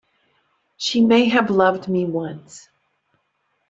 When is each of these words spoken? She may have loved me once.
She 0.77 1.05
may 1.05 1.25
have 1.29 1.51
loved 1.51 1.87
me 1.87 2.05
once. 2.05 2.67